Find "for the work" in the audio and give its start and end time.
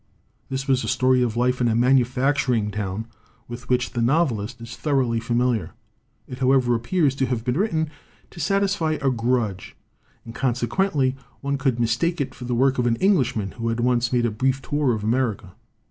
12.33-12.79